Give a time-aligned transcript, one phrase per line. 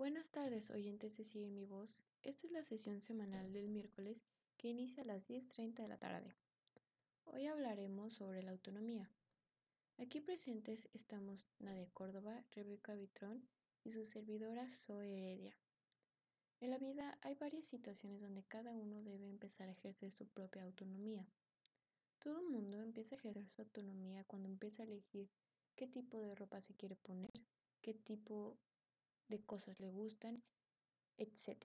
[0.00, 2.00] Buenas tardes, oyentes de Sigue mi voz.
[2.22, 4.24] Esta es la sesión semanal del miércoles
[4.56, 6.34] que inicia a las 10.30 de la tarde.
[7.26, 9.10] Hoy hablaremos sobre la autonomía.
[9.98, 13.46] Aquí presentes estamos Nadia Córdoba, Rebeca Vitrón
[13.84, 15.54] y su servidora Zoe Heredia.
[16.60, 20.62] En la vida hay varias situaciones donde cada uno debe empezar a ejercer su propia
[20.62, 21.28] autonomía.
[22.20, 25.28] Todo mundo empieza a ejercer su autonomía cuando empieza a elegir
[25.76, 27.32] qué tipo de ropa se quiere poner,
[27.82, 28.56] qué tipo
[29.30, 30.42] de cosas le gustan,
[31.16, 31.56] etc.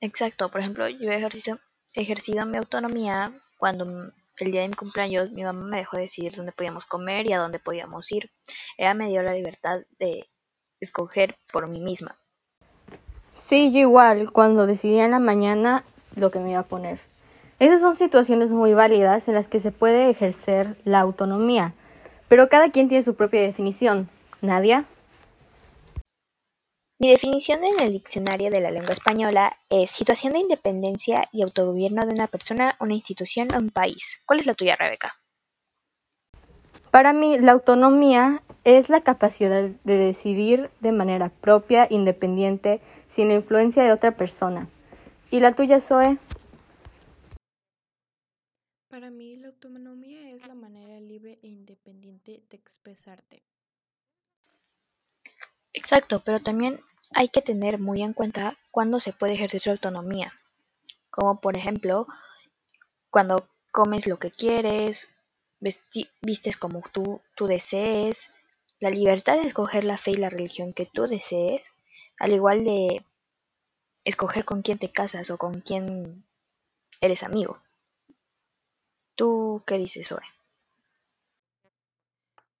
[0.00, 1.58] Exacto, por ejemplo, yo he ejercido,
[1.94, 6.52] ejercido mi autonomía cuando el día de mi cumpleaños mi mamá me dejó decidir dónde
[6.52, 8.30] podíamos comer y a dónde podíamos ir.
[8.76, 10.28] Ella me dio la libertad de
[10.80, 12.16] escoger por mí misma.
[13.32, 17.00] Sí, yo igual, cuando decidí en la mañana lo que me iba a poner.
[17.58, 21.74] Esas son situaciones muy válidas en las que se puede ejercer la autonomía,
[22.28, 24.08] pero cada quien tiene su propia definición.
[24.40, 24.86] Nadia.
[27.00, 32.04] Mi definición en el diccionario de la lengua española es situación de independencia y autogobierno
[32.04, 34.20] de una persona, una institución o un país.
[34.26, 35.14] ¿Cuál es la tuya, Rebeca?
[36.90, 43.84] Para mí, la autonomía es la capacidad de decidir de manera propia, independiente, sin influencia
[43.84, 44.68] de otra persona.
[45.30, 46.18] ¿Y la tuya, Zoe?
[48.88, 53.44] Para mí, la autonomía es la manera libre e independiente de expresarte.
[55.78, 56.80] Exacto, pero también
[57.14, 60.32] hay que tener muy en cuenta cuándo se puede ejercer su autonomía,
[61.08, 62.08] como por ejemplo
[63.10, 65.08] cuando comes lo que quieres,
[66.20, 68.32] vistes como tú, tú desees,
[68.80, 71.74] la libertad de escoger la fe y la religión que tú desees,
[72.18, 73.04] al igual de
[74.02, 76.24] escoger con quién te casas o con quién
[77.00, 77.62] eres amigo.
[79.14, 80.26] ¿Tú qué dices, Zoe?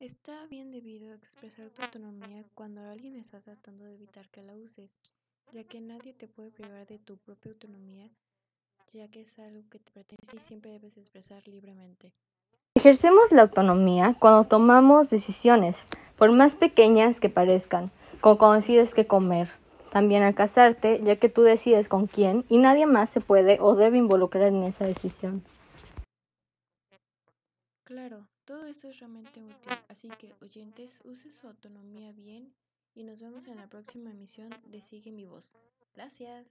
[0.00, 4.54] Está bien debido a expresar tu autonomía cuando alguien está tratando de evitar que la
[4.54, 4.96] uses,
[5.52, 8.08] ya que nadie te puede privar de tu propia autonomía,
[8.92, 12.12] ya que es algo que te pertenece y siempre debes expresar libremente.
[12.76, 15.76] Ejercemos la autonomía cuando tomamos decisiones,
[16.16, 19.50] por más pequeñas que parezcan, como cuando decides qué comer.
[19.90, 23.74] También al casarte, ya que tú decides con quién y nadie más se puede o
[23.74, 25.42] debe involucrar en esa decisión.
[27.82, 32.50] Claro, todo esto es realmente útil, así que oyentes, use su autonomía bien
[32.94, 35.54] y nos vemos en la próxima emisión de Sigue mi voz.
[35.94, 36.46] Gracias.